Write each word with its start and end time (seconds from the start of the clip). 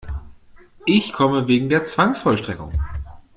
Ich 0.87 1.13
komme 1.13 1.47
wegen 1.47 1.69
der 1.69 1.83
Zwangsvollstreckung. 1.85 2.71